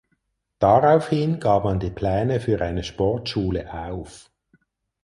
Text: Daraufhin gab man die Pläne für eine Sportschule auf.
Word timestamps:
Daraufhin 0.57 1.39
gab 1.39 1.63
man 1.63 1.79
die 1.79 1.91
Pläne 1.91 2.39
für 2.39 2.59
eine 2.59 2.83
Sportschule 2.83 3.71
auf. 3.71 4.31